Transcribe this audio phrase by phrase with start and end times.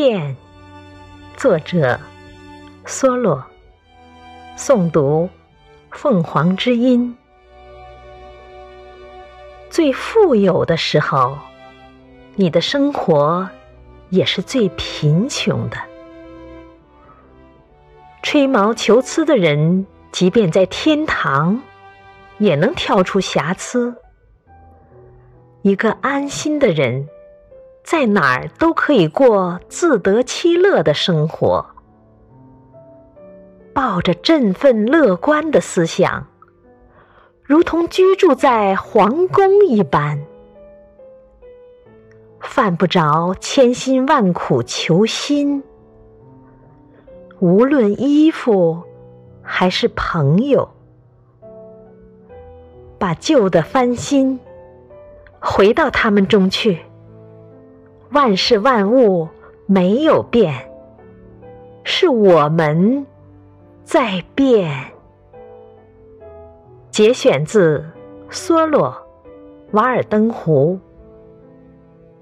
[0.00, 0.36] 变。
[1.36, 1.98] 作者：
[2.86, 3.44] 梭罗。
[4.56, 5.28] 诵读：
[5.90, 7.16] 凤凰之音。
[9.68, 11.36] 最富有的时候，
[12.36, 13.48] 你的生活
[14.10, 15.76] 也是最贫穷的。
[18.22, 21.60] 吹毛求疵的人，即便在天堂，
[22.38, 23.96] 也能挑出瑕疵。
[25.62, 27.08] 一个安心的人，
[27.90, 31.64] 在哪儿都可以过自得其乐的生活。
[33.72, 36.26] 抱着振奋乐观的思想，
[37.42, 40.18] 如同居住在皇宫一般，
[42.40, 45.62] 犯不着千辛万苦求新。
[47.38, 48.82] 无论衣服
[49.40, 50.68] 还是朋友，
[52.98, 54.38] 把旧的翻新，
[55.40, 56.80] 回到他们中去。
[58.10, 59.28] 万事万物
[59.66, 60.54] 没有变，
[61.84, 63.06] 是我们
[63.84, 64.70] 在变。
[66.90, 67.84] 节选自
[68.32, 68.88] 《梭罗·
[69.72, 70.80] 瓦尔登湖》。